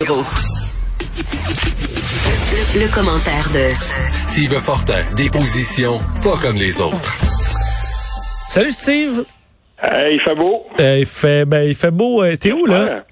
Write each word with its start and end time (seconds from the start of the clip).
Le, 0.00 0.06
commentaire 2.94 3.50
de 3.52 3.68
Steve 4.14 4.58
Fortin, 4.58 5.04
des 5.14 5.28
positions 5.28 5.98
pas 6.22 6.38
comme 6.40 6.56
les 6.56 6.80
autres. 6.80 7.18
Salut 8.48 8.72
Steve. 8.72 9.26
Euh, 9.84 10.10
il 10.10 10.20
fait 10.22 10.34
beau. 10.34 10.64
Euh, 10.80 11.00
il 11.00 11.04
fait 11.04 11.44
ben 11.44 11.68
il 11.68 11.74
fait 11.74 11.90
beau. 11.90 12.22
Euh, 12.22 12.34
T'es 12.36 12.50
où 12.50 12.64
là? 12.64 13.04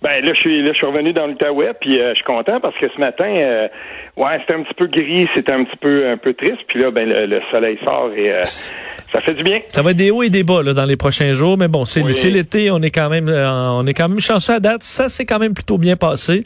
Ben 0.00 0.24
là, 0.24 0.32
je 0.32 0.38
suis 0.38 0.62
là, 0.62 0.70
je 0.72 0.76
suis 0.76 0.86
revenu 0.86 1.12
dans 1.12 1.26
l'Outaouais, 1.26 1.72
puis 1.80 1.94
je 1.94 2.14
suis 2.14 2.24
content 2.24 2.60
parce 2.60 2.76
que 2.78 2.86
ce 2.88 3.00
matin, 3.00 3.68
ouais, 4.16 4.38
c'était 4.40 4.54
un 4.54 4.62
petit 4.62 4.74
peu 4.74 4.86
gris, 4.86 5.28
c'était 5.34 5.52
un 5.52 5.64
petit 5.64 5.76
peu 5.76 6.08
un 6.08 6.16
peu 6.16 6.34
triste, 6.34 6.60
puis 6.68 6.80
là, 6.80 6.92
ben 6.92 7.08
le, 7.08 7.40
soleil 7.50 7.78
sort 7.84 8.12
et 8.16 8.32
ça 8.44 9.20
fait 9.20 9.34
du 9.34 9.42
bien. 9.42 9.60
Ça 9.66 9.82
va 9.82 9.90
être 9.90 9.96
des 9.96 10.12
hauts 10.12 10.22
et 10.22 10.30
des 10.30 10.44
bas 10.44 10.62
là, 10.62 10.72
dans 10.72 10.84
les 10.84 10.96
prochains 10.96 11.32
jours, 11.32 11.58
mais 11.58 11.66
bon, 11.66 11.84
c'est 11.84 12.02
l'été, 12.30 12.70
on 12.70 12.80
est 12.80 12.92
quand 12.92 13.08
même 13.08 13.28
on 13.28 13.84
est 13.86 13.94
quand 13.94 14.08
même 14.08 14.20
chanceux 14.20 14.54
à 14.54 14.60
date. 14.60 14.84
Ça 14.84 15.08
s'est 15.08 15.26
quand 15.26 15.40
même 15.40 15.54
plutôt 15.54 15.78
bien 15.78 15.96
passé. 15.96 16.42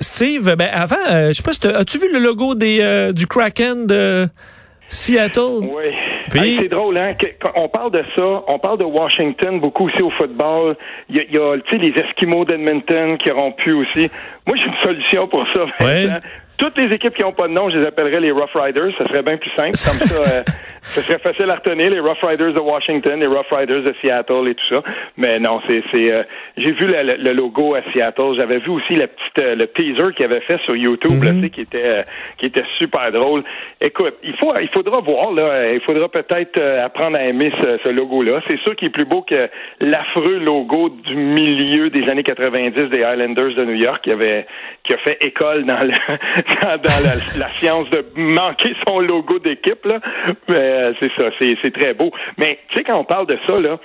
Steve, 0.00 0.56
ben 0.56 0.70
avant, 0.72 0.96
je 1.28 1.32
sais 1.32 1.42
pas, 1.42 1.78
as-tu 1.78 1.98
vu 1.98 2.10
le 2.10 2.18
logo 2.18 2.54
des 2.54 3.12
du 3.12 3.26
Kraken 3.26 3.86
de 3.86 4.26
Seattle? 4.88 5.60
Oui 5.60 5.92
c'est 6.32 6.68
drôle, 6.68 6.96
hein? 6.96 7.14
on 7.54 7.68
parle 7.68 7.92
de 7.92 8.02
ça, 8.14 8.42
on 8.46 8.58
parle 8.58 8.78
de 8.78 8.84
Washington 8.84 9.60
beaucoup 9.60 9.86
aussi 9.88 10.02
au 10.02 10.10
football. 10.10 10.76
Il 11.08 11.16
y 11.16 11.20
a, 11.20 11.22
il 11.28 11.34
y 11.34 11.38
a 11.38 11.56
les 11.78 11.94
Esquimaux 12.02 12.44
d'Edmonton 12.44 13.16
qui 13.18 13.30
auront 13.30 13.52
pu 13.52 13.72
aussi. 13.72 14.10
Moi, 14.46 14.56
j'ai 14.56 14.64
une 14.64 14.82
solution 14.82 15.28
pour 15.28 15.46
ça. 15.54 15.66
Toutes 16.58 16.78
les 16.78 16.94
équipes 16.94 17.14
qui 17.14 17.22
n'ont 17.22 17.32
pas 17.32 17.48
de 17.48 17.52
nom, 17.52 17.70
je 17.70 17.78
les 17.78 17.86
appellerais 17.86 18.20
les 18.20 18.30
Rough 18.30 18.54
Riders. 18.54 18.92
Ça 18.96 19.08
serait 19.08 19.22
bien 19.22 19.36
plus 19.36 19.50
simple. 19.50 19.72
Comme 19.72 20.06
ça, 20.06 20.22
euh, 20.36 20.42
ce 20.82 21.00
serait 21.00 21.18
facile 21.18 21.50
à 21.50 21.54
retenir. 21.54 21.90
Les 21.90 22.00
Rough 22.00 22.22
Riders 22.22 22.52
de 22.52 22.60
Washington, 22.60 23.18
les 23.18 23.26
Rough 23.26 23.50
Riders 23.50 23.82
de 23.82 23.94
Seattle 24.00 24.48
et 24.48 24.54
tout 24.54 24.66
ça. 24.68 24.82
Mais 25.16 25.38
non, 25.38 25.60
c'est, 25.66 25.82
c'est. 25.90 26.12
Euh, 26.12 26.22
j'ai 26.56 26.72
vu 26.72 26.86
le, 26.86 27.32
logo 27.32 27.74
à 27.74 27.82
Seattle. 27.92 28.34
J'avais 28.36 28.58
vu 28.58 28.70
aussi 28.70 28.96
la 28.96 29.06
petite, 29.06 29.38
euh, 29.38 29.54
le 29.54 29.68
teaser 29.68 30.12
qu'il 30.14 30.24
avait 30.24 30.40
fait 30.40 30.60
sur 30.64 30.76
YouTube, 30.76 31.12
mm 31.12 31.50
qui 31.50 31.62
était, 31.62 32.02
qui 32.38 32.46
était 32.46 32.64
super 32.78 33.10
drôle. 33.12 33.42
Écoute, 33.80 34.14
il 34.22 34.34
faut, 34.36 34.52
il 34.60 34.68
faudra 34.68 35.00
voir 35.00 35.32
là. 35.32 35.72
Il 35.72 35.80
faudra 35.80 36.08
peut-être 36.08 36.60
apprendre 36.82 37.16
à 37.16 37.22
aimer 37.24 37.52
ce, 37.60 37.78
ce 37.82 37.88
logo-là. 37.88 38.40
C'est 38.48 38.58
sûr 38.60 38.76
qu'il 38.76 38.88
est 38.88 38.92
plus 38.92 39.04
beau 39.04 39.22
que 39.22 39.48
l'affreux 39.80 40.38
logo 40.38 40.88
du 40.88 41.14
milieu 41.14 41.90
des 41.90 42.08
années 42.08 42.22
90 42.22 42.90
des 42.90 43.02
Highlanders 43.02 43.54
de 43.54 43.64
New 43.64 43.74
York, 43.74 44.02
qui 44.02 44.10
avait, 44.10 44.46
qui 44.84 44.94
a 44.94 44.98
fait 44.98 45.18
école 45.24 45.64
dans 45.64 45.82
le 45.82 45.92
dans 46.62 47.38
la, 47.38 47.48
science 47.58 47.88
de 47.90 48.04
manquer 48.16 48.74
son 48.86 48.98
logo 48.98 49.38
d'équipe, 49.38 49.84
là. 49.84 50.00
Mais 50.48 50.71
euh, 50.72 50.92
c'est 51.00 51.10
ça, 51.16 51.30
c'est 51.38 51.72
très 51.72 51.94
beau. 51.94 52.10
Mais 52.38 52.58
tu 52.68 52.78
sais, 52.78 52.84
quand 52.84 52.98
on 52.98 53.04
parle 53.04 53.26
de 53.26 53.38
ça, 53.46 53.60
là, 53.60 53.78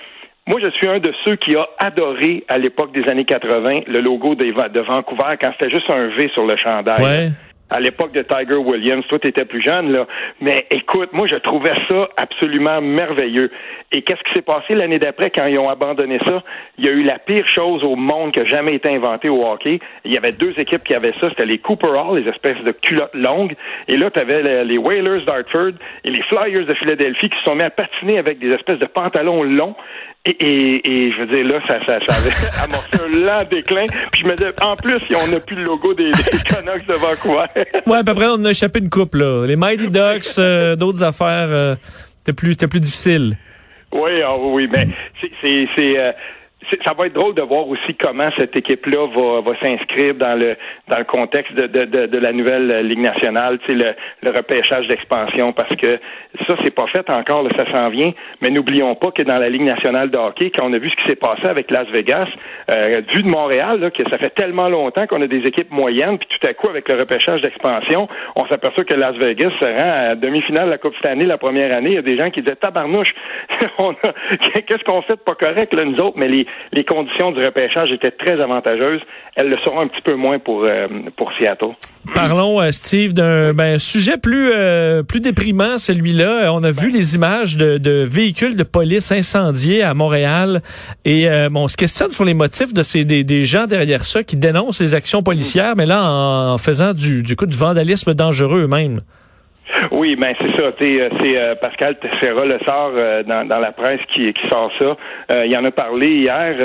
moi, 0.48 0.60
je 0.62 0.70
suis 0.70 0.88
un 0.88 0.98
de 0.98 1.12
ceux 1.24 1.36
qui 1.36 1.54
a 1.56 1.68
adoré 1.78 2.42
à 2.48 2.56
l'époque 2.56 2.92
des 2.92 3.06
années 3.10 3.26
80 3.26 3.80
le 3.86 4.00
logo 4.00 4.34
de, 4.34 4.80
Vancouver 4.80 5.36
quand 5.40 5.52
c'était 5.52 5.70
juste 5.70 5.90
un 5.90 6.08
V 6.08 6.30
sur 6.32 6.46
le 6.46 6.56
chandail. 6.56 7.32
À 7.70 7.80
l'époque 7.80 8.12
de 8.12 8.22
Tiger 8.22 8.56
Williams. 8.56 9.04
Toi, 9.08 9.18
tu 9.18 9.28
étais 9.28 9.44
plus 9.44 9.62
jeune, 9.62 9.92
là. 9.92 10.06
Mais 10.40 10.66
écoute, 10.70 11.10
moi, 11.12 11.26
je 11.26 11.36
trouvais 11.36 11.74
ça 11.88 12.08
absolument 12.16 12.80
merveilleux. 12.80 13.50
Et 13.92 14.02
qu'est-ce 14.02 14.22
qui 14.24 14.34
s'est 14.34 14.42
passé 14.42 14.74
l'année 14.74 14.98
d'après 14.98 15.30
quand 15.30 15.46
ils 15.46 15.58
ont 15.58 15.68
abandonné 15.68 16.18
ça? 16.26 16.42
Il 16.78 16.84
y 16.84 16.88
a 16.88 16.92
eu 16.92 17.02
la 17.02 17.18
pire 17.18 17.46
chose 17.48 17.82
au 17.84 17.96
monde 17.96 18.32
qui 18.32 18.40
a 18.40 18.44
jamais 18.44 18.74
été 18.74 18.88
inventée 18.88 19.28
au 19.28 19.46
hockey. 19.46 19.80
Il 20.04 20.12
y 20.12 20.16
avait 20.16 20.32
deux 20.32 20.54
équipes 20.58 20.84
qui 20.84 20.94
avaient 20.94 21.14
ça. 21.18 21.28
C'était 21.30 21.46
les 21.46 21.58
Cooper 21.58 21.88
Hall, 21.88 22.20
les 22.20 22.28
espèces 22.28 22.62
de 22.64 22.72
culottes 22.72 23.14
longues. 23.14 23.54
Et 23.88 23.96
là, 23.96 24.10
tu 24.10 24.20
avais 24.20 24.64
les, 24.64 24.78
Whalers 24.78 25.24
d'Hartford 25.24 25.72
et 26.04 26.10
les 26.10 26.22
Flyers 26.22 26.66
de 26.66 26.74
Philadelphie 26.74 27.30
qui 27.30 27.38
se 27.38 27.44
sont 27.44 27.54
mis 27.54 27.62
à 27.62 27.70
patiner 27.70 28.18
avec 28.18 28.38
des 28.38 28.50
espèces 28.50 28.78
de 28.78 28.86
pantalons 28.86 29.42
longs. 29.42 29.74
Et, 30.28 31.06
et, 31.06 31.12
je 31.12 31.20
veux 31.20 31.26
dire, 31.26 31.44
là, 31.46 31.60
ça, 31.66 31.78
ça, 31.86 31.98
ça 32.06 32.18
avait 32.18 32.34
amorcé 32.62 32.98
un 33.02 33.18
lent 33.18 33.44
déclin. 33.50 33.86
Puis 34.12 34.22
je 34.22 34.26
me 34.26 34.36
disais, 34.36 34.52
en 34.62 34.76
plus, 34.76 35.00
on 35.24 35.28
n'a 35.28 35.40
plus 35.40 35.56
le 35.56 35.64
logo 35.64 35.94
des, 35.94 36.10
des 36.10 36.38
Canucks 36.44 36.86
de 36.86 36.94
Vancouver. 36.94 37.46
ouais, 37.86 37.98
à 37.98 38.04
peu 38.04 38.14
près, 38.14 38.26
on 38.26 38.44
a 38.44 38.50
échappé 38.50 38.80
une 38.80 38.90
coupe, 38.90 39.14
là. 39.14 39.46
Les 39.46 39.56
Mighty 39.56 39.88
Ducks, 39.90 40.38
euh, 40.38 40.76
d'autres 40.76 41.02
affaires, 41.02 41.48
euh, 41.48 41.76
c'était 42.18 42.34
plus, 42.34 42.56
plus 42.56 42.80
difficile. 42.80 43.36
Oui, 43.92 44.10
ah, 44.22 44.34
oui, 44.38 44.68
mais 44.70 44.86
c'est, 45.42 45.98
euh, 45.98 46.12
ça 46.84 46.94
va 46.96 47.06
être 47.06 47.14
drôle 47.14 47.34
de 47.34 47.42
voir 47.42 47.68
aussi 47.68 47.94
comment 47.94 48.30
cette 48.36 48.56
équipe-là 48.56 49.06
va, 49.14 49.40
va 49.40 49.58
s'inscrire 49.60 50.14
dans 50.14 50.38
le 50.38 50.56
dans 50.88 50.98
le 50.98 51.04
contexte 51.04 51.52
de, 51.54 51.66
de, 51.66 52.06
de, 52.06 52.18
la 52.18 52.32
nouvelle 52.32 52.86
Ligue 52.86 53.00
nationale, 53.00 53.58
le, 53.68 53.94
le 54.22 54.30
repêchage 54.30 54.86
d'expansion, 54.88 55.52
parce 55.52 55.74
que 55.76 55.98
ça, 56.46 56.54
c'est 56.64 56.74
pas 56.74 56.86
fait 56.86 57.08
encore, 57.10 57.42
là, 57.42 57.50
ça 57.56 57.70
s'en 57.70 57.88
vient. 57.90 58.10
Mais 58.42 58.50
n'oublions 58.50 58.94
pas 58.94 59.10
que 59.10 59.22
dans 59.22 59.38
la 59.38 59.48
Ligue 59.48 59.62
nationale 59.62 60.10
de 60.10 60.16
hockey, 60.16 60.50
quand 60.50 60.68
on 60.68 60.72
a 60.72 60.78
vu 60.78 60.90
ce 60.90 60.96
qui 60.96 61.08
s'est 61.08 61.16
passé 61.16 61.46
avec 61.46 61.70
Las 61.70 61.88
Vegas, 61.88 62.26
euh, 62.70 63.02
vu 63.12 63.22
de 63.22 63.30
Montréal, 63.30 63.80
là, 63.80 63.90
que 63.90 64.08
ça 64.08 64.18
fait 64.18 64.30
tellement 64.30 64.68
longtemps 64.68 65.06
qu'on 65.06 65.22
a 65.22 65.26
des 65.26 65.42
équipes 65.46 65.70
moyennes, 65.70 66.18
puis 66.18 66.28
tout 66.28 66.46
à 66.46 66.54
coup, 66.54 66.68
avec 66.68 66.88
le 66.88 66.96
repêchage 66.96 67.42
d'expansion, 67.42 68.08
on 68.36 68.46
s'aperçoit 68.46 68.84
que 68.84 68.94
Las 68.94 69.16
Vegas 69.16 69.50
se 69.58 69.64
rend 69.64 70.10
à 70.10 70.14
demi-finale 70.14 70.66
de 70.66 70.70
la 70.70 70.78
Coupe 70.78 70.96
Stanley 70.96 71.26
la 71.26 71.38
première 71.38 71.76
année. 71.76 71.90
Il 71.90 71.94
y 71.96 71.98
a 71.98 72.02
des 72.02 72.16
gens 72.16 72.30
qui 72.30 72.42
disaient 72.42 72.56
tabarnouche, 72.56 73.14
qu'est-ce 73.60 74.84
qu'on 74.84 75.02
fait 75.02 75.16
de 75.16 75.20
pas 75.20 75.34
correct, 75.34 75.74
là, 75.74 75.84
nous 75.84 75.98
autres, 75.98 76.16
mais 76.16 76.28
les 76.28 76.46
les 76.72 76.84
conditions 76.84 77.32
du 77.32 77.40
repêchage 77.44 77.90
étaient 77.90 78.10
très 78.10 78.40
avantageuses. 78.40 79.00
Elles 79.36 79.48
le 79.48 79.56
seront 79.56 79.80
un 79.80 79.86
petit 79.86 80.02
peu 80.02 80.14
moins 80.14 80.38
pour, 80.38 80.64
euh, 80.64 80.86
pour 81.16 81.32
Seattle. 81.38 81.74
Parlons, 82.14 82.60
euh, 82.60 82.70
Steve, 82.70 83.12
d'un 83.12 83.52
ben, 83.52 83.78
sujet 83.78 84.16
plus, 84.16 84.50
euh, 84.54 85.02
plus 85.02 85.20
déprimant, 85.20 85.78
celui-là. 85.78 86.52
On 86.52 86.62
a 86.64 86.70
vu 86.70 86.90
les 86.90 87.14
images 87.14 87.56
de, 87.56 87.78
de, 87.78 88.04
véhicules 88.04 88.56
de 88.56 88.62
police 88.62 89.12
incendiés 89.12 89.82
à 89.82 89.94
Montréal. 89.94 90.62
Et 91.04 91.28
bon, 91.50 91.64
on 91.64 91.68
se 91.68 91.76
questionne 91.76 92.12
sur 92.12 92.24
les 92.24 92.34
motifs 92.34 92.74
de 92.74 92.82
ces 92.82 93.04
des, 93.04 93.24
des, 93.24 93.44
gens 93.44 93.66
derrière 93.66 94.04
ça 94.04 94.22
qui 94.22 94.36
dénoncent 94.36 94.80
les 94.80 94.94
actions 94.94 95.22
policières, 95.22 95.74
mais 95.76 95.86
là, 95.86 96.02
en, 96.02 96.58
faisant 96.58 96.92
du, 96.92 97.22
du 97.22 97.36
coup 97.36 97.46
du 97.46 97.56
vandalisme 97.56 98.14
dangereux 98.14 98.62
eux-mêmes. 98.62 99.00
Oui, 99.90 100.16
ben 100.16 100.34
c'est 100.40 100.50
ça. 100.56 100.64
Euh, 100.64 101.08
c'est 101.22 101.40
euh, 101.40 101.54
Pascal 101.56 101.96
Tessera 101.98 102.44
le 102.44 102.58
sort 102.66 102.92
euh, 102.94 103.22
dans, 103.22 103.46
dans, 103.46 103.58
la 103.58 103.72
presse 103.72 104.00
qui, 104.14 104.32
qui 104.32 104.48
sort 104.48 104.70
ça. 104.78 105.44
il 105.44 105.56
en 105.56 105.64
a 105.64 105.70
parlé 105.70 106.08
hier 106.08 106.56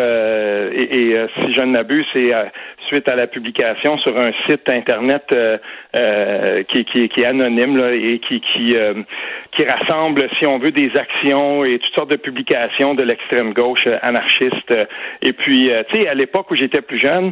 et, 0.74 0.84
et 0.84 1.26
si 1.36 1.54
je 1.54 1.62
ne 1.62 1.72
m'abuse, 1.72 2.06
c'est 2.14 2.32
suite 2.88 3.10
à 3.10 3.16
la 3.16 3.28
publication 3.28 3.98
sur 3.98 4.18
un 4.18 4.32
site 4.46 4.70
internet 4.70 5.24
qui, 6.70 6.86
qui, 6.86 7.10
qui, 7.10 7.22
est 7.22 7.26
anonyme 7.26 7.78
là, 7.78 7.94
et 7.94 8.20
qui 8.20 8.42
qui, 8.42 8.76
qui 9.52 9.64
rassemble, 9.64 10.28
si 10.38 10.46
on 10.46 10.60
veut, 10.60 10.72
des 10.72 10.92
actions 10.96 11.64
et 11.64 11.80
toutes 11.80 11.96
sortes 11.96 12.10
de 12.10 12.18
publications 12.18 12.94
de 12.94 13.04
l'extrême 13.04 13.54
gauche 13.54 13.88
anarchiste. 14.02 14.74
Et 15.22 15.34
puis, 15.34 15.70
tu 15.90 16.00
sais, 16.00 16.08
à 16.08 16.14
l'époque 16.14 16.52
où 16.52 16.56
j'étais 16.56 16.82
plus 16.82 17.00
jeune, 17.00 17.32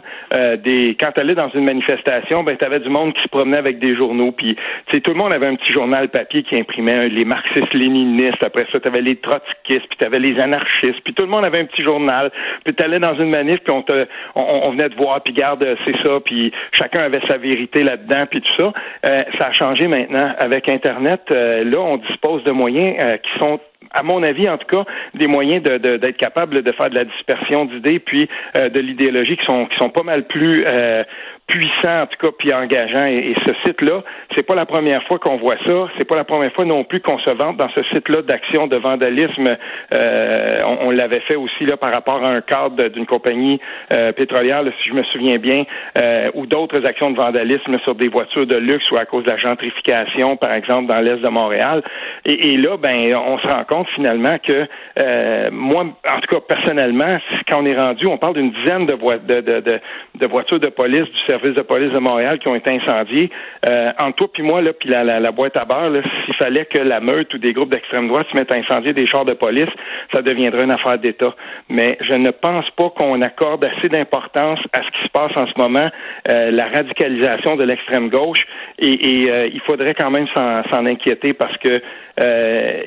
des 0.64 0.96
quand 1.00 1.12
tu 1.14 1.22
allais 1.22 1.36
dans 1.36 1.50
une 1.50 1.66
manifestation, 1.66 2.44
ben 2.44 2.58
tu 2.58 2.66
avais 2.66 2.80
du 2.80 2.90
monde 2.90 3.14
qui 3.14 3.24
se 3.24 3.30
promenait 3.30 3.58
avec 3.58 3.80
des 3.80 3.96
journaux. 3.96 4.32
Puis, 4.32 4.56
tu 4.56 4.62
sais, 4.94 5.02
tout 5.02 5.12
le 5.12 5.18
monde 5.18 5.34
avait 5.34 5.48
un 5.48 5.56
petit 5.62 5.74
journal 5.74 6.10
papier 6.10 6.44
qui 6.44 6.56
imprimait 6.56 7.10
les 7.10 7.26
marxistes-léninistes. 7.26 8.44
Après 8.44 8.66
ça, 8.72 8.80
tu 8.80 8.88
avais 8.88 9.02
les 9.02 9.16
trotskistes, 9.18 9.88
puis 9.88 9.98
tu 10.00 10.06
avais 10.06 10.20
les 10.20 10.40
anarchistes, 10.40 11.02
puis 11.04 11.14
tout 11.14 11.24
le 11.24 11.30
monde 11.30 11.46
avait 11.46 11.60
un 11.60 11.66
petit 11.66 11.84
journal. 11.84 12.32
Puis 12.64 12.74
tu 12.74 12.84
allais 12.84 13.00
dans 13.00 13.16
une 13.16 13.30
manif, 13.30 13.60
puis 13.64 13.72
on, 13.72 13.84
te, 13.84 14.08
on, 14.36 14.72
venait 14.72 14.90
te 14.90 14.96
voir, 14.96 15.22
puis 15.22 15.34
garde, 15.34 15.66
c'est 15.86 15.96
ça, 16.04 16.20
puis 16.24 16.52
chacun 16.72 17.04
avait 17.04 17.22
sa 17.28 17.38
vérité 17.38 17.84
là-dedans, 17.84 18.26
puis 18.30 18.42
tout 18.42 18.54
ça. 18.58 18.74
Euh, 19.06 19.24
ça 19.40 19.48
a 19.48 19.52
changé 19.52 19.88
maintenant. 19.88 20.34
Avec 20.38 20.68
Internet, 20.68 21.22
euh, 21.32 21.64
là, 21.64 21.80
on 21.80 21.98
dispose 21.98 22.44
de 22.44 22.52
moyens 22.52 22.98
euh, 23.04 23.18
qui 23.18 23.32
sont 23.40 23.60
à 23.94 24.04
mon 24.04 24.24
avis, 24.24 24.48
en 24.48 24.58
tout 24.58 24.68
cas, 24.68 24.86
des 25.16 25.28
moyens 25.28 25.64
d'être 25.64 25.82
de, 25.82 26.12
capable 26.12 26.62
de 26.62 26.72
faire 26.72 26.90
de 26.90 26.96
la 26.96 27.04
dispersion 27.04 27.66
d'idées, 27.66 28.00
puis 28.00 28.30
de 28.56 28.80
l'idéologie 28.80 29.36
qui 29.36 29.46
sont 29.46 29.66
qui 29.66 29.76
sont 29.78 29.90
pas 29.90 30.04
mal 30.04 30.28
plus 30.28 30.64
puissant, 31.48 32.04
en 32.04 32.08
tout 32.08 32.18
cas, 32.20 32.32
puis 32.38 32.54
engageant. 32.54 33.06
Et, 33.06 33.34
ce 33.46 33.54
site-là, 33.66 34.04
c'est 34.36 34.46
pas 34.46 34.56
la 34.56 34.66
première 34.66 35.04
fois 35.04 35.20
qu'on 35.20 35.38
voit 35.38 35.58
ça. 35.66 35.90
C'est 35.98 36.06
pas 36.06 36.16
la 36.16 36.24
première 36.24 36.52
fois 36.54 36.66
non 36.66 36.84
plus 36.84 37.02
qu'on 37.02 37.20
se 37.20 37.30
vante 37.30 37.58
dans 37.58 37.70
ce 37.70 37.84
site-là 37.94 38.22
d'action 38.22 38.68
de 38.68 38.78
vandalisme. 38.78 39.58
Euh, 39.94 40.58
on, 40.66 40.92
l'avait 40.92 41.20
fait 41.22 41.36
aussi 41.36 41.66
là 41.66 41.78
par 41.78 41.94
rapport 41.94 42.24
à 42.24 42.30
un 42.30 42.42
cadre 42.42 42.88
d'une 42.90 43.06
compagnie 43.06 43.60
euh, 43.94 44.12
pétrolière, 44.12 44.64
si 44.82 44.90
je 44.90 44.94
me 44.94 45.04
souviens 45.04 45.38
bien, 45.38 45.64
euh, 45.98 46.30
ou 46.34 46.46
d'autres 46.46 46.86
actions 46.86 47.12
de 47.12 47.18
vandalisme 47.18 47.78
sur 47.84 47.96
des 47.96 48.08
voitures 48.08 48.46
de 48.46 48.58
luxe 48.58 48.90
ou 48.92 48.96
à 48.96 49.06
cause 49.06 49.24
de 49.24 49.30
la 49.30 49.38
gentrification, 49.38 50.38
par 50.38 50.54
exemple, 50.54 50.94
dans 50.94 51.00
l'est 51.02 51.18
de 51.18 51.30
Montréal. 51.30 51.84
Et, 52.26 52.58
là, 52.58 52.78
ben, 52.78 52.98
on 53.16 53.38
se 53.40 53.48
rend 53.48 53.64
compte 53.64 53.88
finalement 53.96 54.38
que 54.40 54.68
moi, 55.52 55.84
en 55.84 56.20
tout 56.20 56.36
cas 56.36 56.42
personnellement, 56.48 57.20
quand 57.48 57.62
on 57.62 57.66
est 57.66 57.76
rendu, 57.76 58.08
on 58.08 58.18
parle 58.18 58.36
d'une 58.36 58.52
dizaine 58.52 58.86
de, 58.86 58.96
de, 60.16 60.28
voitures 60.28 60.60
de 60.60 60.68
police 60.68 61.10
du 61.10 61.20
service 61.32 61.56
de 61.56 61.62
police 61.62 61.92
de 61.92 62.00
Montréal 62.00 62.40
qui 62.40 62.48
ont 62.48 62.56
été 62.56 62.74
incendiés. 62.74 63.30
Euh, 63.70 63.92
entre 64.02 64.16
toi 64.18 64.28
puis 64.34 64.44
moi, 64.44 64.62
là, 64.62 64.74
puis 64.74 64.90
la, 64.90 65.32
boîte 65.32 65.56
à 65.56 65.66
beurre, 65.66 66.04
s'il 66.26 66.36
fallait 66.36 66.66
que 66.66 66.78
la 66.78 67.00
meute 67.00 67.34
ou 67.34 67.38
des 67.38 67.54
groupes 67.54 67.72
d'extrême 67.72 68.08
droite 68.08 68.28
se 68.32 68.38
mettent 68.38 68.54
à 68.54 68.58
incendier 68.58 68.94
des 68.94 69.08
chars 69.08 69.26
de 69.26 69.34
police, 69.34 69.70
ça 70.14 70.22
deviendrait 70.22 70.64
une 70.64 70.72
affaire 70.72 70.98
d'État. 70.98 71.34
Mais 71.70 71.98
je 72.02 72.14
ne 72.14 72.32
pense 72.32 72.70
pas 72.72 72.90
qu'on 72.90 73.22
accorde 73.22 73.66
assez 73.66 73.88
d'importance 73.88 74.60
à 74.74 74.84
ce 74.84 74.90
qui 74.92 75.04
se 75.04 75.10
passe 75.10 75.32
en 75.36 75.48
ce 75.48 75.54
moment, 75.58 75.90
euh, 76.30 76.52
la 76.52 76.68
radicalisation 76.68 77.56
de 77.56 77.64
l'extrême 77.64 78.10
gauche, 78.10 78.46
et, 78.80 79.30
euh, 79.30 79.50
il 79.54 79.62
faudrait 79.62 79.94
quand 79.94 80.12
même 80.12 80.28
s'en 80.36 80.86
inquiéter 80.86 81.34
parce 81.34 81.56
que 81.58 81.82
euh, 82.20 82.82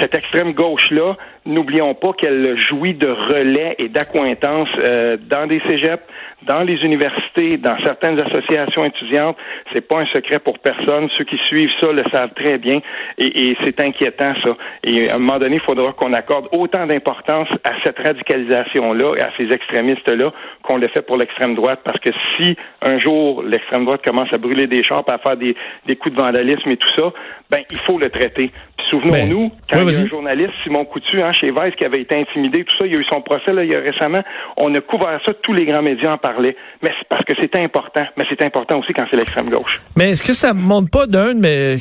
cette 0.00 0.14
extrême 0.14 0.52
gauche-là, 0.52 1.16
n'oublions 1.44 1.94
pas 1.94 2.12
qu'elle 2.12 2.58
jouit 2.58 2.94
de 2.94 3.08
relais 3.08 3.74
et 3.78 3.88
d'accointance 3.88 4.68
euh, 4.78 5.16
dans 5.28 5.46
des 5.46 5.60
cégeps, 5.68 6.02
dans 6.42 6.62
les 6.62 6.76
universités, 6.84 7.56
dans 7.56 7.76
certaines 7.84 8.18
associations 8.20 8.84
étudiantes. 8.84 9.36
C'est 9.72 9.86
pas 9.86 10.00
un 10.00 10.06
secret 10.06 10.38
pour 10.38 10.58
personne. 10.58 11.08
Ceux 11.16 11.24
qui 11.24 11.38
suivent 11.48 11.70
ça 11.80 11.92
le 11.92 12.04
savent 12.12 12.32
très 12.34 12.58
bien 12.58 12.80
et, 13.18 13.48
et 13.48 13.56
c'est 13.64 13.80
inquiétant 13.80 14.34
ça. 14.42 14.56
Et 14.84 15.10
à 15.10 15.16
un 15.16 15.18
moment 15.18 15.38
donné, 15.38 15.56
il 15.56 15.62
faudra 15.62 15.92
qu'on 15.92 16.12
accorde 16.12 16.48
autant 16.52 16.86
d'importance 16.86 17.48
à 17.64 17.72
cette 17.84 17.98
radicalisation-là 17.98 19.16
et 19.16 19.22
à 19.22 19.30
ces 19.36 19.52
extrémistes-là 19.52 20.32
qu'on 20.62 20.76
le 20.76 20.88
fait 20.88 21.02
pour 21.02 21.16
l'extrême 21.16 21.54
droite 21.54 21.80
parce 21.84 21.98
que 22.00 22.10
si 22.36 22.56
un 22.82 22.98
jour 22.98 23.42
l'extrême 23.42 23.84
droite 23.84 24.04
commence 24.04 24.32
à 24.32 24.38
brûler 24.38 24.66
des 24.66 24.82
champs, 24.82 25.02
à 25.08 25.18
faire 25.18 25.36
des, 25.36 25.56
des 25.86 25.96
coups 25.96 26.14
de 26.14 26.20
vandalisme 26.20 26.70
et 26.70 26.76
tout 26.76 26.92
ça, 26.94 27.12
ben 27.50 27.62
il 27.70 27.78
faut 27.78 27.98
le 27.98 28.10
traiter. 28.10 28.50
Souvenons-nous, 28.90 29.48
ben, 29.48 29.56
quand 29.70 29.88
il 29.88 29.92
y 29.92 29.96
a 29.96 30.00
un 30.00 30.06
journaliste, 30.06 30.50
Simon 30.62 30.84
Coutu, 30.84 31.20
hein, 31.20 31.32
chez 31.32 31.50
Vice, 31.50 31.74
qui 31.76 31.84
avait 31.84 32.00
été 32.00 32.16
intimidé, 32.16 32.64
tout 32.64 32.76
ça, 32.76 32.86
il 32.86 32.92
y 32.92 32.96
a 32.96 33.00
eu 33.00 33.04
son 33.10 33.20
procès 33.20 33.52
là, 33.52 33.64
il 33.64 33.70
y 33.70 33.74
a 33.74 33.80
récemment, 33.80 34.20
on 34.56 34.74
a 34.74 34.80
couvert 34.80 35.20
ça, 35.26 35.32
tous 35.42 35.52
les 35.52 35.66
grands 35.66 35.82
médias 35.82 36.12
en 36.12 36.18
parlaient. 36.28 36.56
Mais 36.82 36.90
c'est 36.98 37.08
parce 37.08 37.24
que 37.24 37.32
c'est 37.40 37.56
important. 37.58 38.04
Mais 38.16 38.24
c'est 38.28 38.42
important 38.42 38.78
aussi 38.78 38.92
quand 38.92 39.06
c'est 39.10 39.16
l'extrême 39.16 39.50
gauche. 39.50 39.80
Mais 39.96 40.10
est-ce 40.10 40.22
que 40.22 40.32
ça 40.32 40.52
ne 40.52 40.60
montre 40.60 40.90
pas 40.90 41.06
d'un, 41.06 41.34
mais 41.34 41.76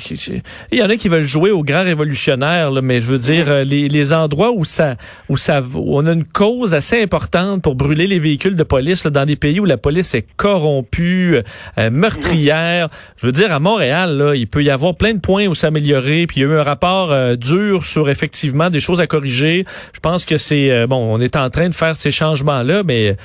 il 0.72 0.80
y 0.80 0.84
en 0.84 0.90
a 0.90 0.96
qui 0.96 1.10
veulent 1.10 1.24
jouer 1.24 1.52
au 1.52 1.64
grand 1.64 1.84
révolutionnaire, 1.84 2.72
là, 2.72 2.82
mais 2.82 3.02
je 3.02 3.12
veux 3.12 3.18
dire, 3.18 3.46
euh, 3.50 3.64
les, 3.64 3.88
les 3.88 4.14
endroits 4.14 4.52
où 4.52 4.64
ça, 4.64 4.96
où 5.30 5.38
ça, 5.38 5.62
où 5.62 5.98
on 5.98 6.06
a 6.06 6.14
une 6.14 6.26
cause 6.26 6.74
assez 6.74 7.02
importante 7.02 7.62
pour 7.62 7.76
brûler 7.76 8.08
les 8.08 8.20
véhicules 8.20 8.56
de 8.56 8.64
police 8.64 9.04
là, 9.04 9.12
dans 9.12 9.26
des 9.26 9.36
pays 9.36 9.60
où 9.60 9.66
la 9.66 9.78
police 9.78 10.14
est 10.14 10.26
corrompue, 10.36 11.38
euh, 11.78 11.90
meurtrière. 11.90 12.90
Je 13.18 13.26
veux 13.26 13.32
dire, 13.32 13.52
à 13.52 13.60
Montréal, 13.60 14.18
là, 14.18 14.36
il 14.36 14.48
peut 14.48 14.64
y 14.64 14.70
avoir 14.70 14.96
plein 14.96 15.14
de 15.14 15.20
points 15.20 15.48
où 15.48 15.56
s'améliorer. 15.56 16.28
Puis 16.28 16.42
il 16.42 16.44
y 16.44 16.46
a 16.46 16.50
eu 16.50 16.58
un 16.58 16.64
rapport 16.64 17.12
euh, 17.12 17.36
dur 17.36 17.84
sur 17.84 18.10
effectivement 18.10 18.70
des 18.70 18.80
choses 18.80 19.02
à 19.02 19.08
corriger. 19.08 19.66
Je 19.94 20.00
pense 20.00 20.26
que 20.26 20.38
c'est 20.38 20.72
euh, 20.72 20.88
bon, 20.88 20.98
on 20.98 21.20
est 21.20 21.36
en 21.36 21.50
train 21.50 21.70
de 21.70 21.76
faire 21.76 21.96
ces 21.96 22.12
changements-là, 22.12 22.84
mais 22.84 23.16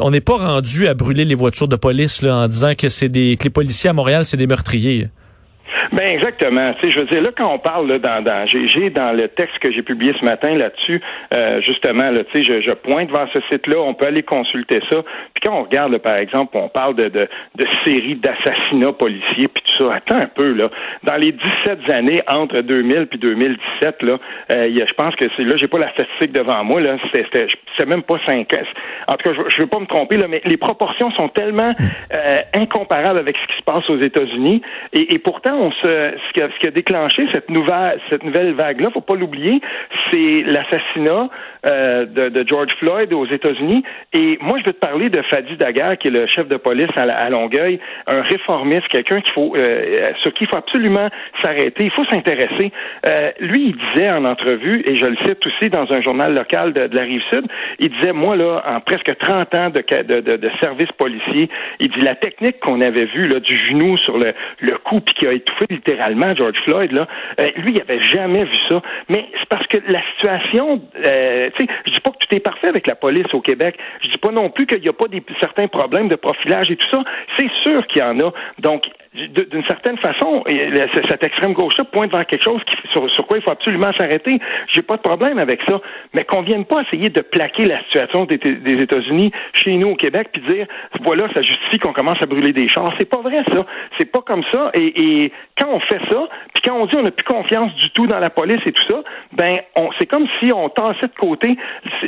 on 0.00 0.10
n'est 0.10 0.20
pas 0.20 0.38
rendu 0.42 0.86
à 0.86 0.94
brûler 0.94 1.24
les 1.24 1.34
voitures 1.34 1.68
de 1.68 1.76
police 1.76 2.22
en 2.24 2.46
disant 2.46 2.74
que 2.78 2.88
c'est 2.88 3.08
des 3.08 3.36
que 3.36 3.44
les 3.44 3.50
policiers 3.50 3.90
à 3.90 3.92
Montréal, 3.92 4.24
c'est 4.24 4.36
des 4.36 4.46
meurtriers. 4.46 5.08
Ben 5.92 6.08
exactement. 6.08 6.72
Tu 6.74 6.88
sais, 6.88 6.90
je 6.90 7.00
veux 7.00 7.06
dire 7.06 7.20
là 7.20 7.30
quand 7.36 7.52
on 7.52 7.58
parle 7.58 7.86
là, 7.86 7.98
dans, 7.98 8.22
dans 8.22 8.46
j'ai 8.46 8.88
dans 8.90 9.12
le 9.12 9.28
texte 9.28 9.58
que 9.58 9.70
j'ai 9.70 9.82
publié 9.82 10.14
ce 10.18 10.24
matin 10.24 10.54
là-dessus, 10.54 11.02
euh, 11.34 11.60
justement 11.60 12.10
tu 12.32 12.44
sais, 12.44 12.62
je, 12.62 12.72
pointe 12.72 13.10
vers 13.10 13.28
ce 13.32 13.40
site-là. 13.50 13.78
On 13.78 13.92
peut 13.92 14.06
aller 14.06 14.22
consulter 14.22 14.80
ça. 14.90 15.02
Puis 15.34 15.42
quand 15.44 15.54
on 15.54 15.64
regarde, 15.64 15.96
par 15.98 16.16
exemple, 16.16 16.56
on 16.56 16.68
parle 16.68 16.94
de 16.96 17.08
de, 17.08 17.28
séries 17.84 18.16
d'assassinats 18.16 18.92
policiers 18.92 19.48
ça. 19.78 19.94
Attends 19.94 20.20
un 20.20 20.26
peu 20.26 20.52
là. 20.52 20.68
Dans 21.04 21.16
les 21.16 21.32
17 21.32 21.90
années 21.90 22.20
entre 22.28 22.60
2000 22.60 23.06
puis 23.06 23.18
2017 23.18 24.02
là, 24.02 24.18
euh, 24.50 24.68
je 24.74 24.94
pense 24.94 25.14
que 25.16 25.26
c'est 25.36 25.44
là, 25.44 25.56
j'ai 25.56 25.68
pas 25.68 25.78
la 25.78 25.90
statistique 25.92 26.32
devant 26.32 26.64
moi 26.64 26.80
là. 26.80 26.96
C'était 27.14 27.46
c'est 27.76 27.86
même 27.86 28.02
pas 28.02 28.18
5 28.26 28.52
ans. 28.54 28.56
En 29.08 29.14
tout 29.14 29.30
cas, 29.30 29.36
je, 29.36 29.54
je 29.56 29.62
veux 29.62 29.68
pas 29.68 29.80
me 29.80 29.86
tromper 29.86 30.16
là, 30.16 30.26
mais 30.28 30.42
les 30.44 30.56
proportions 30.56 31.10
sont 31.12 31.28
tellement 31.28 31.74
euh, 32.12 32.40
incomparables 32.54 33.18
avec 33.18 33.36
ce 33.36 33.52
qui 33.52 33.58
se 33.58 33.64
passe 33.64 33.88
aux 33.90 34.00
États-Unis. 34.00 34.62
Et, 34.92 35.14
et 35.14 35.18
pourtant, 35.18 35.56
on 35.56 35.72
ce, 35.82 36.32
qui 36.32 36.42
a, 36.42 36.48
ce 36.50 36.58
qui 36.60 36.66
a 36.66 36.70
déclenché 36.70 37.26
cette 37.32 37.50
nouvelle, 37.50 38.00
cette 38.10 38.22
nouvelle 38.22 38.52
vague-là, 38.52 38.90
faut 38.92 39.00
pas 39.00 39.14
l'oublier, 39.14 39.60
c'est 40.10 40.42
l'assassinat 40.46 41.28
euh, 41.68 42.06
de, 42.06 42.28
de, 42.28 42.48
George 42.48 42.72
Floyd 42.78 43.12
aux 43.12 43.26
États-Unis. 43.26 43.82
Et 44.12 44.38
moi, 44.40 44.58
je 44.58 44.66
veux 44.66 44.72
te 44.72 44.86
parler 44.86 45.10
de 45.10 45.22
Fadi 45.22 45.56
Daguerre, 45.56 45.98
qui 45.98 46.08
est 46.08 46.12
le 46.12 46.26
chef 46.26 46.48
de 46.48 46.56
police 46.56 46.90
à, 46.96 47.02
à 47.02 47.30
Longueuil, 47.30 47.78
un 48.06 48.22
réformiste, 48.22 48.88
quelqu'un 48.88 49.20
qu'il 49.20 49.32
faut, 49.32 49.54
euh, 49.62 50.12
sur 50.22 50.32
qui 50.34 50.44
il 50.44 50.48
faut 50.48 50.56
absolument 50.56 51.08
s'arrêter, 51.42 51.84
il 51.84 51.90
faut 51.90 52.04
s'intéresser. 52.06 52.72
Euh, 53.06 53.30
lui, 53.40 53.68
il 53.68 53.76
disait 53.76 54.10
en 54.10 54.24
entrevue, 54.24 54.82
et 54.84 54.96
je 54.96 55.06
le 55.06 55.16
cite 55.24 55.46
aussi 55.46 55.70
dans 55.70 55.90
un 55.92 56.00
journal 56.00 56.34
local 56.34 56.72
de, 56.72 56.88
la 56.92 57.02
Rive-Sud, 57.02 57.46
il 57.78 57.90
disait, 57.90 58.12
moi, 58.12 58.36
là, 58.36 58.62
en 58.66 58.80
presque 58.80 59.16
30 59.16 59.54
ans 59.54 59.70
de, 59.70 59.82
de, 60.02 60.36
de, 60.36 60.50
service 60.60 60.90
policier, 60.98 61.48
il 61.78 61.88
dit, 61.88 62.00
la 62.00 62.14
technique 62.14 62.60
qu'on 62.60 62.80
avait 62.80 63.06
vue, 63.06 63.28
là, 63.28 63.40
du 63.40 63.54
genou 63.54 63.96
sur 63.98 64.18
le, 64.18 64.34
le 64.60 64.76
cou, 64.78 65.00
puis 65.00 65.14
qui 65.14 65.26
a 65.26 65.32
étouffé 65.32 65.66
littéralement 65.70 66.34
George 66.36 66.58
Floyd, 66.64 66.92
là, 66.92 67.06
euh, 67.40 67.50
lui, 67.56 67.74
il 67.74 67.80
avait 67.80 68.02
jamais 68.02 68.44
vu 68.44 68.56
ça. 68.68 68.82
Mais 69.08 69.26
c'est 69.38 69.48
parce 69.48 69.66
que 69.68 69.78
la 69.88 70.02
situation, 70.14 70.82
euh, 71.06 71.50
tu 71.56 71.66
sais, 71.66 71.72
je 71.86 71.92
dis 71.92 72.00
pas 72.00 72.10
que 72.10 72.26
tout 72.26 72.34
est 72.34 72.40
parfait 72.40 72.68
avec 72.68 72.86
la 72.86 72.94
police 72.94 73.32
au 73.32 73.40
Québec. 73.40 73.76
Je 74.02 74.08
dis 74.08 74.18
pas 74.18 74.30
non 74.30 74.50
plus 74.50 74.66
qu'il 74.66 74.80
n'y 74.80 74.88
a 74.88 74.92
pas 74.92 75.08
des, 75.08 75.22
certains 75.40 75.68
problèmes 75.68 76.08
de 76.08 76.16
profilage 76.16 76.70
et 76.70 76.76
tout 76.76 76.88
ça. 76.92 77.02
C'est 77.38 77.50
sûr 77.62 77.86
qu'il 77.86 78.02
y 78.02 78.04
en 78.04 78.18
a. 78.20 78.32
Donc, 78.58 78.84
d'une 79.14 79.64
certaine 79.68 79.98
façon, 79.98 80.42
cette 80.46 81.22
extrême 81.22 81.52
gauche-là 81.52 81.84
pointe 81.84 82.10
vers 82.10 82.26
quelque 82.26 82.44
chose 82.44 82.62
sur, 82.92 83.26
quoi 83.26 83.36
il 83.36 83.42
faut 83.42 83.50
absolument 83.50 83.92
s'arrêter. 83.98 84.40
J'ai 84.68 84.80
pas 84.80 84.96
de 84.96 85.02
problème 85.02 85.38
avec 85.38 85.60
ça, 85.68 85.80
mais 86.14 86.24
qu'on 86.24 86.40
vienne 86.40 86.64
pas 86.64 86.80
essayer 86.82 87.10
de 87.10 87.20
plaquer 87.20 87.66
la 87.66 87.82
situation 87.84 88.24
des, 88.24 88.36
États-Unis 88.82 89.30
chez 89.52 89.74
nous 89.74 89.90
au 89.90 89.96
Québec 89.96 90.28
puis 90.32 90.42
dire 90.42 90.66
voilà, 91.02 91.28
ça 91.34 91.42
justifie 91.42 91.78
qu'on 91.78 91.92
commence 91.92 92.22
à 92.22 92.26
brûler 92.26 92.54
des 92.54 92.68
champs. 92.68 92.90
C'est 92.98 93.08
pas 93.08 93.20
vrai 93.20 93.44
ça. 93.48 93.66
C'est 93.98 94.10
pas 94.10 94.22
comme 94.22 94.42
ça. 94.52 94.70
Et, 94.74 95.30
quand 95.60 95.68
on 95.70 95.80
fait 95.80 96.00
ça, 96.10 96.28
puis 96.54 96.62
quand 96.64 96.76
on 96.76 96.86
dit 96.86 96.96
on 96.96 97.02
n'a 97.02 97.10
plus 97.10 97.24
confiance 97.24 97.74
du 97.74 97.90
tout 97.90 98.06
dans 98.06 98.18
la 98.18 98.30
police 98.30 98.60
et 98.64 98.72
tout 98.72 98.82
ça, 98.88 99.02
ben 99.32 99.58
c'est 99.98 100.06
comme 100.06 100.26
si 100.40 100.50
on 100.52 100.70
tassait 100.70 101.08
de 101.08 101.14
côté 101.20 101.56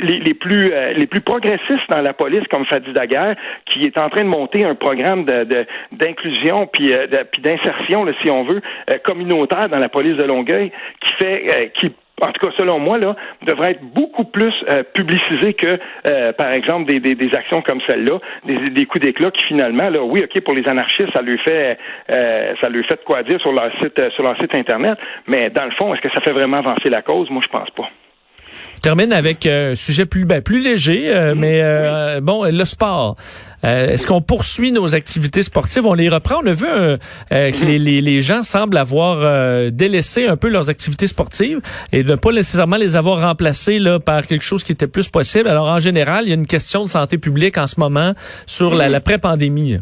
les, 0.01 0.33
plus 0.33 0.71
euh, 0.73 0.93
les 0.93 1.05
plus 1.05 1.21
progressistes 1.21 1.87
dans 1.89 2.01
la 2.01 2.13
police 2.13 2.43
comme 2.49 2.65
Fadi 2.65 2.91
Daguerre 2.93 3.35
qui 3.67 3.85
est 3.85 3.97
en 3.99 4.09
train 4.09 4.23
de 4.23 4.29
monter 4.29 4.65
un 4.65 4.73
programme 4.73 5.25
de 5.25 5.65
d'inclusion 5.91 6.67
puis 6.67 6.91
euh, 6.93 6.94
puis 7.31 7.41
d'insertion 7.41 8.05
si 8.21 8.29
on 8.29 8.43
veut 8.43 8.61
euh, 8.89 8.97
communautaire 9.03 9.69
dans 9.69 9.79
la 9.79 9.89
police 9.89 10.17
de 10.17 10.23
Longueuil 10.23 10.71
qui 11.01 11.13
fait 11.13 11.71
qui 11.79 11.91
en 12.21 12.31
tout 12.31 12.45
cas 12.45 12.53
selon 12.57 12.79
moi, 12.79 12.97
là, 12.97 13.15
devrait 13.45 13.71
être 13.71 13.83
beaucoup 13.83 14.23
plus 14.23 14.53
euh, 14.69 14.83
publicisé 14.93 15.53
que, 15.53 15.77
euh, 16.07 16.31
par 16.33 16.51
exemple, 16.51 16.85
des, 16.85 16.99
des, 16.99 17.15
des, 17.15 17.35
actions 17.35 17.61
comme 17.61 17.81
celle-là, 17.87 18.19
des, 18.45 18.69
des 18.69 18.85
coups 18.85 19.03
d'éclat 19.03 19.31
qui 19.31 19.43
finalement, 19.43 19.89
là, 19.89 20.01
oui, 20.01 20.23
ok, 20.23 20.41
pour 20.43 20.55
les 20.55 20.67
anarchistes, 20.67 21.11
ça 21.13 21.21
lui 21.21 21.37
fait, 21.39 21.77
euh, 22.09 22.53
ça 22.61 22.69
lui 22.69 22.83
fait 22.83 23.03
quoi 23.03 23.23
dire 23.23 23.39
sur 23.41 23.51
leur 23.51 23.71
site, 23.79 24.01
sur 24.11 24.23
leur 24.23 24.37
site 24.37 24.55
internet, 24.55 24.97
mais 25.27 25.49
dans 25.49 25.65
le 25.65 25.71
fond, 25.71 25.93
est-ce 25.93 26.01
que 26.01 26.11
ça 26.11 26.21
fait 26.21 26.31
vraiment 26.31 26.57
avancer 26.57 26.89
la 26.89 27.01
cause? 27.01 27.29
Moi, 27.29 27.41
je 27.43 27.49
pense 27.49 27.69
pas. 27.71 27.89
Je 28.85 28.89
termine 28.91 29.13
avec 29.13 29.47
un 29.47 29.73
sujet 29.73 30.05
plus 30.05 30.25
ben, 30.25 30.43
plus 30.43 30.61
léger, 30.61 31.11
mm-hmm. 31.11 31.33
mais 31.33 32.21
bon, 32.21 32.43
le 32.43 32.65
sport. 32.65 33.15
Euh, 33.65 33.89
est-ce 33.89 34.05
qu'on 34.05 34.21
poursuit 34.21 34.71
nos 34.71 34.93
activités 34.93 35.41
sportives? 35.41 35.87
On 35.87 35.95
les 35.95 36.07
reprend. 36.07 36.41
On 36.43 36.45
a 36.45 36.53
vu 36.53 36.67
euh, 36.67 36.97
euh, 37.31 37.51
que 37.51 37.65
les, 37.65 37.79
les, 37.79 37.99
les, 37.99 38.21
gens 38.21 38.43
semblent 38.43 38.77
avoir 38.77 39.71
délaissé 39.71 40.27
un 40.27 40.37
peu 40.37 40.49
leurs 40.49 40.69
activités 40.69 41.07
sportives 41.07 41.61
et 41.91 42.03
ne 42.03 42.13
pas 42.13 42.31
nécessairement 42.31 42.77
les 42.77 42.95
avoir 42.95 43.21
remplacées 43.21 43.79
là, 43.79 43.99
par 43.99 44.27
quelque 44.27 44.45
chose 44.45 44.63
qui 44.63 44.71
était 44.71 44.85
plus 44.85 45.07
possible. 45.07 45.47
Alors, 45.47 45.67
en 45.67 45.79
général, 45.79 46.25
il 46.25 46.29
y 46.29 46.31
a 46.31 46.35
une 46.35 46.45
question 46.45 46.83
de 46.83 46.89
santé 46.89 47.17
publique 47.17 47.57
en 47.57 47.65
ce 47.65 47.79
moment 47.79 48.13
sur 48.45 48.75
la, 48.75 48.87
la 48.87 48.99
pré-pandémie. 48.99 49.79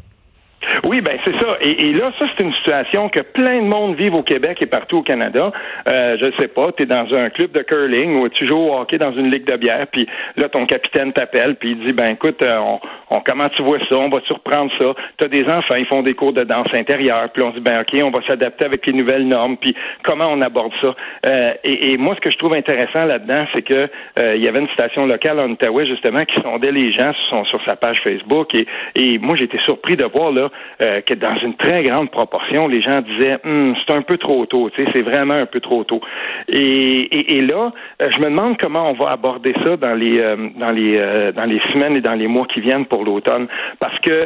Oui, 0.84 1.00
ben 1.02 1.18
c'est 1.26 1.40
ça. 1.40 1.58
Et, 1.62 1.90
et, 1.90 1.94
là, 1.94 2.12
ça, 2.18 2.26
c'est 2.36 2.44
une 2.44 2.54
situation 2.54 3.10
que 3.10 3.20
plein 3.20 3.62
de 3.62 3.68
monde 3.68 3.96
vivent 3.96 4.16
au 4.16 4.24
Québec 4.24 4.58
et 4.62 4.66
partout 4.66 4.98
au 4.98 5.04
Canada. 5.04 5.52
Euh, 5.88 6.18
je 6.20 6.32
sais 6.42 6.48
pas, 6.48 6.72
tu 6.72 6.84
es 6.84 6.86
dans 6.86 7.14
un 7.14 7.30
club 7.30 7.52
de 7.52 7.62
curling 7.62 8.22
ou 8.22 8.30
tu 8.30 8.48
joues 8.48 8.58
au 8.58 8.76
hockey 8.80 8.98
dans 8.98 9.14
une 9.14 9.30
ligue 9.30 9.46
de 9.46 9.56
bière, 9.58 9.88
puis 9.92 10.08
là, 10.38 10.50
ton 10.50 10.66
capitaine 10.66 11.14
t'appelle, 11.14 11.56
puis 11.56 11.72
il 11.72 11.88
dit, 11.88 11.94
ben 11.94 12.12
écoute, 12.12 12.42
euh, 12.44 12.58
on, 12.58 12.80
on, 13.12 13.22
comment 13.22 13.50
tu 13.50 13.62
vois 13.64 13.80
ça? 13.90 13.96
On 13.96 14.10
va 14.10 14.22
surprendre 14.22 14.72
ça? 14.78 14.94
Tu 15.18 15.26
as 15.26 15.28
des 15.28 15.44
enfants, 15.46 15.76
ils 15.76 15.86
font 15.86 16.04
des 16.04 16.14
cours 16.14 16.34
de 16.34 16.44
danse 16.44 16.68
intérieure, 16.74 17.30
puis 17.34 17.44
on 17.44 17.52
dit, 17.52 17.60
ben 17.60 17.82
ok, 17.82 18.00
on 18.04 18.12
va 18.12 18.20
s'adapter 18.28 18.66
avec 18.66 18.86
les 18.86 18.94
nouvelles 18.94 19.28
normes, 19.28 19.58
puis 19.58 19.76
comment 20.04 20.28
on 20.30 20.42
aborde 20.42 20.74
ça? 20.82 20.96
Euh, 21.28 21.54
et, 21.64 21.92
et, 21.92 21.98
moi, 21.98 22.16
ce 22.16 22.22
que 22.22 22.32
je 22.32 22.38
trouve 22.38 22.56
intéressant 22.56 23.06
là-dedans, 23.06 23.46
c'est 23.54 23.62
que 23.62 23.90
euh, 24.20 24.36
il 24.36 24.44
y 24.44 24.48
avait 24.48 24.60
une 24.60 24.70
station 24.70 25.06
locale 25.06 25.40
en 25.40 25.50
Outaouais, 25.50 25.86
justement, 25.86 26.24
qui 26.26 26.42
sondait 26.42 26.72
les 26.72 26.92
gens 26.92 27.14
sur, 27.30 27.62
sa 27.68 27.76
page 27.76 28.02
Facebook, 28.04 28.54
et, 28.56 28.68
et 28.96 29.18
moi, 29.20 29.36
j'étais 29.36 29.60
surpris 29.60 29.96
de 29.96 30.06
voir, 30.06 30.32
là, 30.32 30.50
euh, 30.82 31.02
que 31.02 31.14
dans 31.14 31.36
une 31.38 31.56
très 31.56 31.84
grande 31.84 32.10
proportion, 32.10 32.68
les 32.68 32.82
gens 32.82 33.02
disaient 33.02 33.38
hum, 33.44 33.76
c'est 33.86 33.94
un 33.94 34.02
peu 34.02 34.18
trop 34.18 34.46
tôt, 34.46 34.70
c'est 34.76 35.02
vraiment 35.02 35.36
un 35.36 35.46
peu 35.46 35.60
trop 35.60 35.84
tôt. 35.84 36.02
Et, 36.48 37.42
là, 37.42 37.72
euh, 38.02 38.10
je 38.12 38.20
me 38.20 38.26
demande 38.26 38.58
comment 38.60 38.90
on 38.90 38.94
va 38.94 39.12
aborder 39.12 39.54
ça 39.64 39.78
dans 39.78 39.94
les 39.94 40.20
euh, 40.20 40.36
dans 40.58 40.72
les 40.72 41.32
dans 41.36 41.46
les 41.46 41.60
semaines 41.72 41.96
et 41.96 42.02
dans 42.02 42.14
les 42.14 42.28
mois 42.28 42.46
qui 42.48 42.62
viennent 42.62 42.86
pour 42.86 43.04
l'automne, 43.04 43.48
parce 43.80 43.98
que 44.00 44.20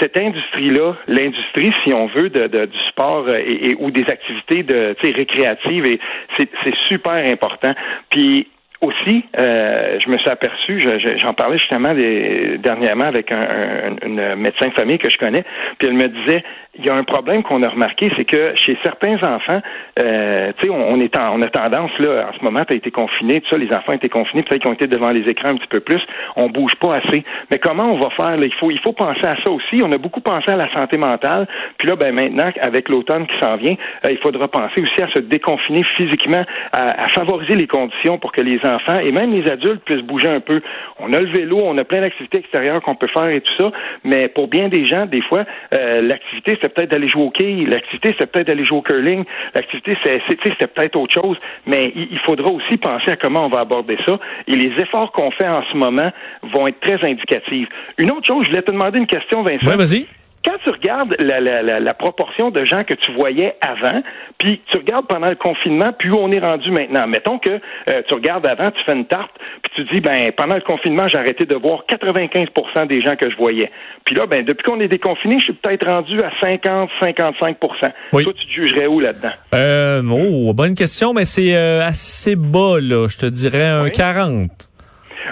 cette 0.00 0.16
industrie-là, 0.16 0.94
l'industrie, 1.06 1.72
si 1.84 1.92
on 1.92 2.06
veut, 2.06 2.30
de, 2.30 2.46
du 2.46 2.78
sport 2.88 3.28
et, 3.28 3.76
ou 3.78 3.90
des 3.90 4.04
activités 4.08 4.62
de 4.62 4.94
récréatives, 5.02 5.98
c'est 6.38 6.74
super 6.88 7.14
important. 7.30 7.72
Puis 8.10 8.48
aussi, 8.82 9.24
euh, 9.40 9.98
je 10.04 10.10
me 10.10 10.18
suis 10.18 10.28
aperçu, 10.28 10.82
j'en 11.18 11.32
parlais 11.32 11.56
justement 11.56 11.94
des, 11.94 12.58
dernièrement 12.58 13.04
avec 13.04 13.30
un, 13.30 13.96
une 14.04 14.34
médecin 14.34 14.68
de 14.68 14.74
famille 14.74 14.98
que 14.98 15.08
je 15.08 15.18
connais, 15.18 15.44
puis 15.78 15.88
elle 15.88 15.94
me 15.94 16.08
disait, 16.08 16.42
il 16.78 16.86
y 16.86 16.90
a 16.90 16.94
un 16.94 17.04
problème 17.04 17.42
qu'on 17.42 17.62
a 17.62 17.68
remarqué, 17.68 18.10
c'est 18.16 18.24
que 18.24 18.54
chez 18.56 18.76
certains 18.82 19.16
enfants, 19.22 19.60
euh, 20.00 20.52
tu 20.58 20.68
sais, 20.68 20.74
on, 20.74 21.00
est 21.00 21.16
en, 21.16 21.38
on 21.38 21.42
a 21.42 21.48
tendance 21.48 21.90
là, 21.98 22.28
en 22.28 22.36
ce 22.36 22.42
moment, 22.42 22.60
tu 22.66 22.72
as 22.72 22.76
été 22.76 22.90
confiné, 22.90 23.40
tout 23.40 23.50
ça, 23.50 23.56
les 23.56 23.72
enfants 23.72 23.92
été 23.92 24.08
confinés, 24.08 24.42
peut-être 24.42 24.62
qu'ils 24.62 24.70
ont 24.70 24.74
été 24.74 24.86
devant 24.88 25.10
les 25.10 25.28
écrans 25.28 25.50
un 25.50 25.56
petit 25.56 25.68
peu 25.68 25.80
plus, 25.80 26.00
on 26.34 26.48
bouge 26.48 26.74
pas 26.76 26.96
assez. 26.96 27.24
Mais 27.50 27.58
comment 27.58 27.92
on 27.92 28.00
va 28.00 28.10
faire 28.10 28.36
là? 28.36 28.46
Il 28.46 28.54
faut, 28.54 28.70
il 28.70 28.80
faut 28.80 28.92
penser 28.92 29.24
à 29.24 29.36
ça 29.44 29.50
aussi. 29.50 29.82
On 29.84 29.92
a 29.92 29.98
beaucoup 29.98 30.20
pensé 30.20 30.50
à 30.50 30.56
la 30.56 30.72
santé 30.72 30.96
mentale, 30.96 31.46
puis 31.78 31.88
là, 31.88 31.94
ben 31.94 32.14
maintenant, 32.14 32.50
avec 32.60 32.88
l'automne 32.88 33.26
qui 33.26 33.38
s'en 33.40 33.56
vient, 33.56 33.76
euh, 34.06 34.10
il 34.10 34.18
faudra 34.18 34.48
penser 34.48 34.82
aussi 34.82 35.02
à 35.02 35.08
se 35.08 35.20
déconfiner 35.20 35.84
physiquement, 35.96 36.44
à, 36.72 37.04
à 37.04 37.08
favoriser 37.10 37.54
les 37.54 37.68
conditions 37.68 38.18
pour 38.18 38.32
que 38.32 38.40
les 38.40 38.58
enfants 38.64 38.71
enfants 38.74 38.98
et 38.98 39.12
même 39.12 39.32
les 39.32 39.48
adultes 39.50 39.82
puissent 39.84 40.02
bouger 40.02 40.28
un 40.28 40.40
peu. 40.40 40.60
On 40.98 41.12
a 41.12 41.20
le 41.20 41.30
vélo, 41.30 41.60
on 41.62 41.76
a 41.78 41.84
plein 41.84 42.00
d'activités 42.00 42.38
extérieures 42.38 42.80
qu'on 42.82 42.94
peut 42.94 43.08
faire 43.08 43.28
et 43.28 43.40
tout 43.40 43.52
ça, 43.58 43.72
mais 44.04 44.28
pour 44.28 44.48
bien 44.48 44.68
des 44.68 44.86
gens, 44.86 45.06
des 45.06 45.22
fois, 45.22 45.44
euh, 45.76 46.00
l'activité, 46.02 46.58
c'est 46.60 46.72
peut-être 46.72 46.90
d'aller 46.90 47.08
jouer 47.08 47.22
au 47.22 47.30
quai, 47.30 47.64
l'activité, 47.66 48.14
c'est 48.18 48.30
peut-être 48.30 48.46
d'aller 48.46 48.64
jouer 48.64 48.78
au 48.78 48.82
curling, 48.82 49.24
l'activité, 49.54 49.96
c'est, 50.04 50.20
peut-être 50.74 50.96
autre 50.96 51.14
chose, 51.14 51.36
mais 51.66 51.92
il, 51.94 52.18
faudra 52.20 52.50
aussi 52.50 52.76
penser 52.76 53.10
à 53.10 53.16
comment 53.16 53.46
on 53.46 53.48
va 53.48 53.60
aborder 53.60 53.96
ça, 54.06 54.18
et 54.46 54.56
les 54.56 54.72
efforts 54.80 55.12
qu'on 55.12 55.30
fait 55.30 55.48
en 55.48 55.62
ce 55.70 55.76
moment 55.76 56.10
vont 56.42 56.66
être 56.66 56.80
très 56.80 57.04
indicatifs. 57.08 57.68
Une 57.98 58.10
autre 58.10 58.26
chose, 58.26 58.44
je 58.44 58.50
voulais 58.50 58.62
te 58.62 58.70
demander 58.70 58.98
une 58.98 59.06
question, 59.06 59.42
Vincent. 59.42 59.66
Oui, 59.66 59.76
vas-y 59.76 60.21
quand 60.44 60.56
tu 60.64 60.70
regardes 60.70 61.14
la, 61.18 61.40
la, 61.40 61.80
la, 61.80 61.94
proportion 61.94 62.50
de 62.50 62.64
gens 62.64 62.82
que 62.82 62.94
tu 62.94 63.12
voyais 63.12 63.54
avant, 63.60 64.02
puis 64.38 64.60
tu 64.70 64.78
regardes 64.78 65.06
pendant 65.06 65.28
le 65.28 65.36
confinement, 65.36 65.92
puis 65.96 66.10
où 66.10 66.16
on 66.16 66.32
est 66.32 66.40
rendu 66.40 66.70
maintenant. 66.70 67.06
Mettons 67.06 67.38
que 67.38 67.50
euh, 67.50 68.02
tu 68.08 68.14
regardes 68.14 68.46
avant, 68.46 68.70
tu 68.70 68.82
fais 68.84 68.92
une 68.92 69.06
tarte, 69.06 69.32
puis 69.62 69.72
tu 69.76 69.84
dis, 69.94 70.00
ben 70.00 70.32
pendant 70.36 70.56
le 70.56 70.62
confinement, 70.62 71.06
j'ai 71.08 71.18
arrêté 71.18 71.44
de 71.44 71.54
voir 71.54 71.84
95% 71.88 72.86
des 72.86 73.00
gens 73.00 73.16
que 73.16 73.30
je 73.30 73.36
voyais. 73.36 73.70
Puis 74.04 74.14
là, 74.14 74.26
ben 74.26 74.44
depuis 74.44 74.64
qu'on 74.64 74.80
est 74.80 74.88
déconfiné, 74.88 75.38
je 75.38 75.44
suis 75.44 75.52
peut-être 75.52 75.86
rendu 75.86 76.18
à 76.20 76.30
50-55 76.44 77.92
oui. 78.12 78.24
Toi, 78.24 78.32
tu 78.36 78.46
te 78.46 78.52
jugerais 78.52 78.86
où 78.86 79.00
là-dedans? 79.00 79.30
Euh, 79.54 80.02
oh, 80.10 80.52
bonne 80.52 80.74
question, 80.74 81.12
mais 81.14 81.24
c'est 81.24 81.54
euh, 81.56 81.84
assez 81.84 82.36
bas, 82.36 82.78
là. 82.80 83.06
Je 83.08 83.18
te 83.18 83.26
dirais 83.26 83.68
un 83.68 83.88
40. 83.90 84.71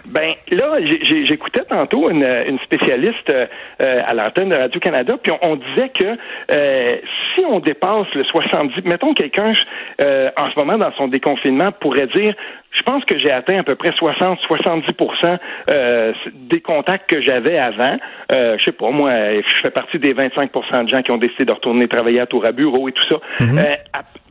Ben 0.07 0.33
là, 0.51 0.79
j'écoutais 1.03 1.65
tantôt 1.65 2.11
une, 2.11 2.25
une 2.25 2.59
spécialiste 2.61 3.33
euh, 3.33 3.47
à 3.79 4.15
l'antenne 4.15 4.49
de 4.49 4.57
Radio-Canada, 4.57 5.17
puis 5.23 5.33
on, 5.43 5.57
disait 5.57 5.91
que 5.91 6.17
euh, 6.53 6.97
si 7.35 7.41
on 7.49 7.61
dépasse 7.61 8.07
le 8.15 8.25
70, 8.25 8.85
mettons 8.85 9.15
quelqu'un 9.15 9.53
euh, 10.01 10.31
en 10.37 10.51
ce 10.51 10.59
moment 10.59 10.79
dans 10.79 10.93
son 10.93 11.09
déconfinement 11.09 11.71
pourrait 11.73 12.07
dire 12.09 12.35
je 12.73 12.83
pense 12.83 13.05
que 13.05 13.19
j'ai 13.19 13.33
atteint 13.33 13.59
à 13.59 13.63
peu 13.65 13.75
près 13.75 13.91
60-70% 13.91 15.39
euh, 15.71 16.13
des 16.35 16.61
contacts 16.61 17.11
que 17.11 17.21
j'avais 17.21 17.59
avant. 17.59 17.97
Euh, 18.33 18.57
je 18.59 18.65
sais 18.65 18.73
pas, 18.73 18.91
moi, 18.91 19.11
je 19.13 19.55
fais 19.61 19.71
partie 19.71 19.99
des 19.99 20.15
25% 20.15 20.85
de 20.85 20.89
gens 20.89 21.03
qui 21.03 21.11
ont 21.11 21.19
décidé 21.19 21.45
de 21.45 21.53
retourner 21.53 21.89
travailler 21.89 22.21
à 22.21 22.27
tour 22.27 22.47
à 22.47 22.53
bureau 22.53 22.89
et 22.89 22.93
tout 22.93 23.03
ça. 23.09 23.17
Mm-hmm. 23.41 23.59
euh, 23.59 23.75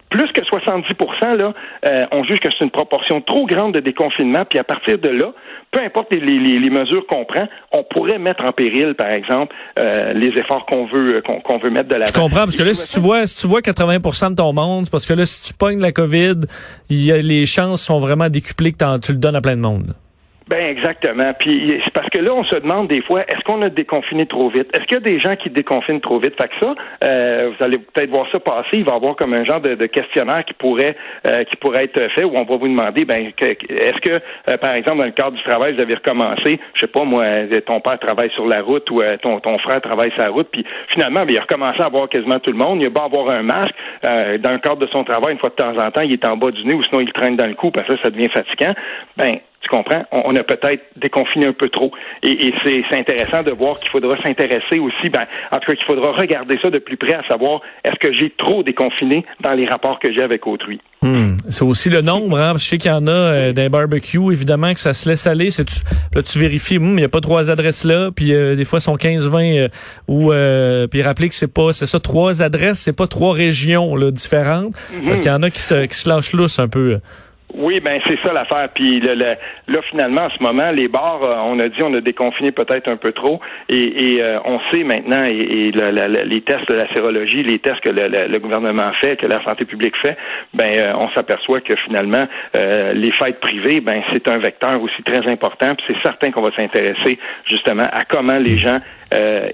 plus 0.09 0.31
que 0.31 0.43
70 0.43 0.87
là, 1.37 1.53
euh, 1.85 2.05
on 2.11 2.23
juge 2.23 2.39
que 2.39 2.49
c'est 2.57 2.65
une 2.65 2.71
proportion 2.71 3.21
trop 3.21 3.45
grande 3.45 3.73
de 3.73 3.79
déconfinement, 3.79 4.43
puis 4.49 4.59
à 4.59 4.63
partir 4.63 4.97
de 4.97 5.09
là, 5.09 5.33
peu 5.71 5.81
importe 5.81 6.11
les, 6.11 6.19
les, 6.19 6.69
mesures 6.69 7.05
qu'on 7.07 7.25
prend, 7.25 7.47
on 7.71 7.83
pourrait 7.83 8.17
mettre 8.17 8.43
en 8.43 8.51
péril, 8.51 8.95
par 8.95 9.09
exemple, 9.09 9.55
euh, 9.77 10.13
les 10.13 10.29
efforts 10.29 10.65
qu'on 10.65 10.85
veut 10.85 11.21
qu'on 11.21 11.57
veut 11.59 11.69
mettre 11.69 11.89
de 11.89 11.95
la. 11.95 12.05
Je 12.05 12.13
comprends, 12.13 12.45
parce 12.45 12.55
que 12.55 12.63
là, 12.63 12.73
si 12.73 12.91
tu 12.93 12.99
vois, 12.99 13.27
si 13.27 13.39
tu 13.39 13.47
vois 13.47 13.61
80% 13.61 14.31
de 14.31 14.35
ton 14.35 14.51
monde, 14.51 14.89
parce 14.89 15.05
que 15.05 15.13
là, 15.13 15.25
si 15.25 15.43
tu 15.43 15.53
pognes 15.53 15.79
la 15.79 15.91
COVID, 15.91 16.41
y 16.89 17.11
a, 17.11 17.17
les 17.17 17.45
chances 17.45 17.83
sont 17.83 17.99
vraiment 17.99 18.29
décuplées 18.29 18.71
que 18.71 18.99
tu 18.99 19.11
le 19.11 19.19
donnes 19.19 19.35
à 19.35 19.41
plein 19.41 19.55
de 19.55 19.61
monde. 19.61 19.93
Ben 20.49 20.65
exactement. 20.65 21.31
Puis 21.39 21.79
c'est 21.85 21.93
parce 21.93 22.09
que 22.09 22.17
là, 22.17 22.33
on 22.33 22.43
se 22.43 22.55
demande 22.55 22.87
des 22.87 23.03
fois, 23.03 23.21
est-ce 23.21 23.43
qu'on 23.43 23.61
a 23.61 23.69
déconfiné 23.69 24.25
trop 24.25 24.49
vite? 24.49 24.67
Est-ce 24.73 24.83
qu'il 24.85 24.95
y 24.95 24.97
a 24.97 24.99
des 24.99 25.19
gens 25.19 25.35
qui 25.35 25.51
déconfinent 25.51 26.01
trop 26.01 26.19
vite? 26.19 26.33
Fait 26.41 26.47
que 26.47 26.55
ça, 26.59 26.73
euh, 27.03 27.51
vous 27.51 27.63
allez 27.63 27.77
peut-être 27.77 28.09
voir 28.09 28.25
ça 28.31 28.39
passer. 28.39 28.69
Il 28.73 28.83
va 28.83 28.93
y 28.93 28.95
avoir 28.95 29.15
comme 29.15 29.35
un 29.35 29.43
genre 29.43 29.61
de, 29.61 29.85
questionnaire 29.85 30.43
qui 30.45 30.55
pourrait 30.55 30.95
euh, 31.27 31.43
qui 31.43 31.55
pourrait 31.57 31.83
être 31.83 31.99
fait 32.13 32.23
où 32.23 32.35
on 32.35 32.45
va 32.45 32.55
vous 32.57 32.67
demander, 32.67 33.05
ben 33.05 33.31
est-ce 33.39 34.01
que 34.01 34.13
euh, 34.49 34.57
par 34.57 34.73
exemple 34.73 34.97
dans 34.97 35.05
le 35.05 35.11
cadre 35.11 35.37
du 35.37 35.43
travail, 35.43 35.75
vous 35.75 35.81
avez 35.81 35.93
recommencé, 35.93 36.59
je 36.73 36.79
sais 36.79 36.87
pas 36.87 37.03
moi, 37.03 37.25
ton 37.67 37.79
père 37.79 37.99
travaille 37.99 38.31
sur 38.31 38.47
la 38.47 38.63
route 38.63 38.89
ou 38.89 39.03
ton 39.21 39.39
ton 39.41 39.59
frère 39.59 39.81
travaille 39.81 40.11
sur 40.13 40.23
la 40.23 40.29
route, 40.29 40.47
puis 40.51 40.65
finalement, 40.87 41.25
ben, 41.25 41.29
il 41.29 41.37
a 41.37 41.41
recommencé 41.41 41.81
à 41.83 41.89
voir 41.89 42.09
quasiment 42.09 42.39
tout 42.39 42.51
le 42.51 42.57
monde. 42.57 42.81
Il 42.81 42.87
a 42.87 42.89
pas 42.89 43.03
avoir 43.03 43.29
un 43.29 43.43
masque 43.43 43.75
dans 44.01 44.51
le 44.51 44.59
cadre 44.59 44.77
de 44.77 44.87
son 44.87 45.03
travail 45.03 45.33
une 45.33 45.39
fois 45.39 45.49
de 45.49 45.55
temps 45.55 45.77
en 45.77 45.91
temps, 45.91 46.01
il 46.01 46.13
est 46.13 46.25
en 46.25 46.37
bas 46.37 46.49
du 46.49 46.65
nez 46.65 46.73
ou 46.73 46.83
sinon 46.83 47.01
il 47.01 47.11
traîne 47.13 47.35
dans 47.35 47.45
le 47.45 47.53
cou 47.53 47.69
parce 47.69 47.87
que 47.87 47.99
ça 48.01 48.09
devient 48.09 48.29
fatigant. 48.29 48.73
Ben 49.15 49.37
tu 49.61 49.67
comprends? 49.67 50.05
On, 50.11 50.35
a 50.35 50.43
peut-être 50.43 50.83
déconfiné 50.95 51.47
un 51.47 51.53
peu 51.53 51.69
trop. 51.69 51.91
Et, 52.23 52.53
c'est 52.63 52.97
intéressant 52.97 53.43
de 53.43 53.51
voir 53.51 53.75
qu'il 53.75 53.89
faudra 53.89 54.15
s'intéresser 54.21 54.79
aussi, 54.79 55.09
ben, 55.09 55.25
en 55.51 55.59
tout 55.59 55.71
cas, 55.71 55.75
qu'il 55.75 55.85
faudra 55.85 56.13
regarder 56.13 56.57
ça 56.61 56.69
de 56.69 56.79
plus 56.79 56.95
près, 56.95 57.13
à 57.13 57.23
savoir, 57.27 57.61
est-ce 57.83 57.95
que 57.95 58.13
j'ai 58.13 58.29
trop 58.31 58.63
déconfiné 58.63 59.25
dans 59.41 59.53
les 59.53 59.65
rapports 59.65 59.99
que 59.99 60.13
j'ai 60.13 60.21
avec 60.21 60.47
autrui? 60.47 60.79
Hmm. 61.01 61.37
C'est 61.49 61.63
aussi 61.63 61.89
le 61.89 62.01
nombre. 62.01 62.37
Hein? 62.37 62.53
Je 62.57 62.63
sais 62.63 62.77
qu'il 62.77 62.91
y 62.91 62.93
en 62.93 63.07
a 63.07 63.11
euh, 63.11 63.53
des 63.53 63.69
barbecues, 63.69 64.31
évidemment, 64.31 64.73
que 64.73 64.79
ça 64.79 64.93
se 64.93 65.09
laisse 65.09 65.27
aller. 65.27 65.51
C'est 65.51 65.67
là, 66.13 66.21
tu 66.23 66.39
vérifies, 66.39 66.79
hmm, 66.79 66.89
il 66.89 66.95
n'y 66.95 67.03
a 67.03 67.09
pas 67.09 67.21
trois 67.21 67.49
adresses 67.49 67.83
là, 67.83 68.11
puis 68.15 68.33
euh, 68.33 68.55
des 68.55 68.65
fois, 68.65 68.79
ils 68.79 68.83
sont 68.83 68.95
15-20. 68.95 69.59
Euh, 69.59 69.67
ou 70.07 70.31
puis 70.89 71.01
rappeler 71.01 71.29
que 71.29 71.35
c'est 71.35 71.53
pas, 71.53 71.73
c'est 71.73 71.85
ça, 71.85 71.99
trois 71.99 72.41
adresses, 72.41 72.79
c'est 72.79 72.95
pas 72.95 73.07
trois 73.07 73.33
régions 73.33 73.95
là, 73.95 74.11
différentes. 74.11 74.73
Mm-hmm. 74.73 75.07
Parce 75.07 75.21
qu'il 75.21 75.31
y 75.31 75.33
en 75.33 75.43
a 75.43 75.49
qui 75.49 75.61
se, 75.61 75.85
qui 75.85 75.95
se 75.95 76.07
lâchent 76.09 76.33
lousse 76.33 76.59
un 76.59 76.67
peu. 76.67 76.99
Oui, 77.53 77.79
ben 77.83 77.99
c'est 78.05 78.19
ça 78.21 78.31
l'affaire. 78.31 78.69
Puis 78.73 78.99
le, 78.99 79.15
là, 79.15 79.81
finalement, 79.89 80.21
en 80.21 80.29
ce 80.29 80.43
moment, 80.43 80.69
les 80.71 80.87
bars, 80.87 81.23
euh, 81.23 81.35
on 81.45 81.59
a 81.59 81.67
dit, 81.67 81.81
on 81.81 81.93
a 81.95 82.01
déconfiné 82.01 82.51
peut-être 82.51 82.87
un 82.87 82.97
peu 82.97 83.11
trop, 83.11 83.39
et, 83.67 84.13
et 84.13 84.23
euh, 84.23 84.39
on 84.45 84.59
sait 84.71 84.83
maintenant, 84.83 85.23
et, 85.23 85.71
les 85.71 86.41
tests 86.41 86.69
de 86.69 86.75
la 86.75 86.87
sérologie, 86.93 87.43
les 87.43 87.59
tests 87.59 87.79
que 87.81 87.89
le, 87.89 88.37
gouvernement 88.39 88.91
fait, 89.01 89.17
que 89.17 89.25
la 89.25 89.43
santé 89.43 89.65
publique 89.65 89.95
fait, 89.97 90.15
ben 90.53 90.71
euh, 90.75 90.93
on 90.99 91.09
s'aperçoit 91.09 91.61
que 91.61 91.75
finalement, 91.85 92.27
les 92.53 93.11
fêtes 93.11 93.39
privées, 93.39 93.81
ben 93.81 94.01
c'est 94.13 94.27
un 94.27 94.37
vecteur 94.37 94.81
aussi 94.81 95.01
très 95.03 95.27
important. 95.27 95.75
Puis 95.75 95.85
c'est 95.87 96.01
certain 96.01 96.31
qu'on 96.31 96.43
va 96.43 96.55
s'intéresser 96.55 97.19
justement 97.45 97.87
à 97.91 98.05
comment 98.05 98.37
les 98.37 98.57
gens 98.57 98.77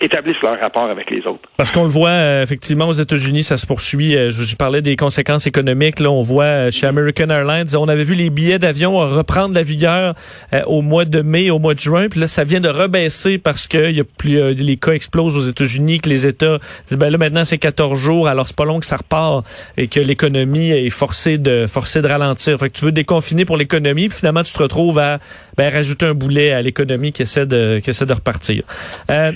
établissent 0.01 0.41
leur 0.41 0.59
rapport 0.59 0.89
avec 0.89 1.09
les 1.09 1.25
autres. 1.25 1.50
Parce 1.57 1.71
qu'on 1.71 1.83
le 1.83 1.89
voit 1.89 2.41
effectivement 2.41 2.88
aux 2.88 2.93
États-Unis, 2.93 3.43
ça 3.43 3.57
se 3.57 3.65
poursuit. 3.65 4.12
Je, 4.12 4.29
je, 4.29 4.55
parlais 4.55 4.81
des 4.81 4.95
conséquences 4.95 5.47
économiques. 5.47 6.00
Là, 6.00 6.12
on 6.12 6.21
voit 6.21 6.71
chez 6.71 6.88
American 6.88 7.29
Airlines 7.29 7.65
on 7.77 7.88
avait 7.88 8.03
vu 8.03 8.15
les 8.15 8.29
billets 8.29 8.59
d'avion 8.59 8.97
reprendre 8.97 9.53
la 9.53 9.63
vigueur 9.63 10.13
euh, 10.53 10.62
au 10.65 10.81
mois 10.81 11.05
de 11.05 11.21
mai, 11.21 11.50
au 11.50 11.59
mois 11.59 11.74
de 11.74 11.79
juin, 11.79 12.07
puis 12.09 12.19
là 12.19 12.27
ça 12.27 12.43
vient 12.43 12.62
de 12.62 12.69
rebaisser 12.69 13.38
parce 13.38 13.67
que 13.67 13.91
y 13.91 14.00
a 14.00 14.03
plus 14.03 14.39
euh, 14.39 14.53
les 14.53 14.77
cas 14.77 14.91
explosent 14.91 15.38
aux 15.38 15.47
États-Unis, 15.50 16.00
que 16.00 16.09
les 16.09 16.25
États 16.25 16.59
disent 16.88 16.97
ben 16.97 17.09
là 17.09 17.17
maintenant 17.17 17.45
c'est 17.45 17.57
14 17.57 18.00
jours, 18.00 18.27
alors 18.27 18.47
c'est 18.47 18.55
pas 18.55 18.65
long 18.65 18.79
que 18.79 18.85
ça 18.85 18.97
repart 18.97 19.45
et 19.77 19.88
que 19.88 20.00
l'économie 20.00 20.71
est 20.71 20.89
forcée 20.89 21.38
de 21.38 21.65
forcée 21.67 22.01
de 22.01 22.07
ralentir. 22.07 22.57
Fait 22.57 22.69
que 22.69 22.77
tu 22.77 22.85
veux 22.85 22.91
déconfiner 22.91 23.45
pour 23.45 23.57
l'économie, 23.57 24.09
puis 24.09 24.17
finalement 24.17 24.43
tu 24.43 24.53
te 24.53 24.62
retrouves 24.62 25.00
à 25.00 25.19
ben, 25.57 25.71
rajouter 25.71 26.05
un 26.05 26.13
boulet 26.13 26.51
à 26.51 26.62
l'économie 26.62 27.12
qui 27.12 27.21
essaie 27.21 27.45
de 27.45 27.79
qui 27.83 27.89
essaie 27.89 28.05
de 28.05 28.13
repartir. 28.13 28.63
Euh, 29.09 29.31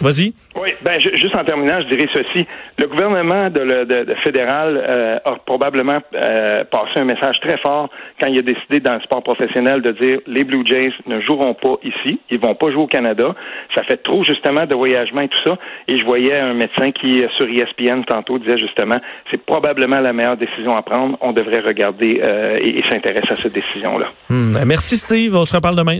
Vas-y. 0.00 0.32
Oui, 0.54 0.68
ben 0.82 0.98
juste 1.00 1.36
en 1.36 1.44
terminant, 1.44 1.80
je 1.80 1.94
dirais 1.94 2.08
ceci. 2.12 2.46
Le 2.78 2.86
gouvernement 2.86 3.50
de, 3.50 3.84
de, 3.84 4.14
fédéral 4.22 4.76
euh, 4.76 5.18
a 5.24 5.36
probablement 5.44 5.98
euh, 6.14 6.64
passé 6.64 6.92
un 6.96 7.04
message 7.04 7.38
très 7.40 7.58
fort 7.58 7.90
quand 8.20 8.28
il 8.28 8.38
a 8.38 8.42
décidé 8.42 8.80
dans 8.80 8.94
le 8.94 9.00
sport 9.00 9.22
professionnel 9.22 9.82
de 9.82 9.92
dire 9.92 10.20
les 10.26 10.44
Blue 10.44 10.64
Jays 10.64 10.92
ne 11.06 11.20
joueront 11.20 11.54
pas 11.54 11.76
ici, 11.82 12.20
ils 12.30 12.38
vont 12.38 12.54
pas 12.54 12.70
jouer 12.70 12.82
au 12.82 12.86
Canada. 12.86 13.34
Ça 13.74 13.82
fait 13.84 13.98
trop 13.98 14.24
justement 14.24 14.66
de 14.66 14.74
voyagement 14.74 15.22
et 15.22 15.28
tout 15.28 15.42
ça. 15.44 15.58
Et 15.88 15.98
je 15.98 16.04
voyais 16.04 16.38
un 16.38 16.54
médecin 16.54 16.92
qui 16.92 17.24
sur 17.36 17.46
ESPN 17.48 18.04
tantôt 18.04 18.38
disait 18.38 18.58
justement 18.58 19.00
c'est 19.30 19.44
probablement 19.44 20.00
la 20.00 20.12
meilleure 20.12 20.36
décision 20.36 20.76
à 20.76 20.82
prendre. 20.82 21.18
On 21.20 21.32
devrait 21.32 21.60
regarder 21.60 22.22
euh, 22.24 22.58
et, 22.62 22.82
s'intéresser 22.90 23.32
à 23.32 23.36
cette 23.36 23.52
décision 23.52 23.98
là. 23.98 24.06
Hmm. 24.28 24.54
Ben, 24.54 24.64
merci 24.64 24.96
Steve, 24.96 25.34
on 25.34 25.44
se 25.44 25.54
reparle 25.54 25.76
demain. 25.76 25.98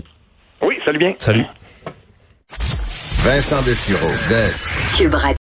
Oui, 0.61 0.77
salut 0.85 0.99
bien. 0.99 1.13
Salut. 1.17 1.45
Vincent 3.23 3.61
Dessureau, 3.63 4.07
Des. 4.29 4.77